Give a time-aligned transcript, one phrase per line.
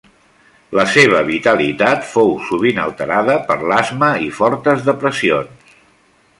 [0.77, 5.81] La seva vitalitat fou sovint alterada per l'asma i fortes depressions.